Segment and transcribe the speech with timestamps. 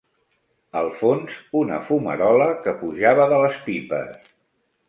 [0.79, 4.35] Al fons, una fumarola que pujava de les pipes